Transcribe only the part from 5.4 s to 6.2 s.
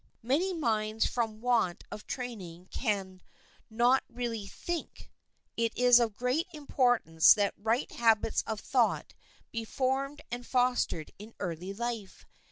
It is of